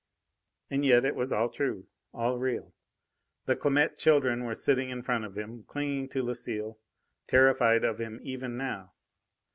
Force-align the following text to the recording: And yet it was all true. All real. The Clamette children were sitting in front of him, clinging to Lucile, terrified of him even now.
And 0.71 0.83
yet 0.83 1.05
it 1.05 1.13
was 1.13 1.31
all 1.31 1.47
true. 1.47 1.85
All 2.11 2.39
real. 2.39 2.73
The 3.45 3.55
Clamette 3.55 3.97
children 3.99 4.45
were 4.45 4.55
sitting 4.55 4.89
in 4.89 5.03
front 5.03 5.25
of 5.25 5.37
him, 5.37 5.61
clinging 5.67 6.09
to 6.09 6.23
Lucile, 6.23 6.79
terrified 7.27 7.83
of 7.83 7.99
him 7.99 8.19
even 8.23 8.57
now. 8.57 8.93